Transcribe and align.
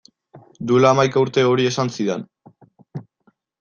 Duela 0.71 0.93
hamaika 0.93 1.23
urte 1.27 1.45
hori 1.51 1.69
esan 1.73 1.95
zidan. 1.99 2.29